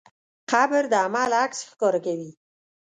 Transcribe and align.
قبر 0.51 0.83
د 0.91 0.93
عمل 1.05 1.31
عکس 1.43 1.59
ښکاره 1.69 1.99
کوي. 2.05 2.31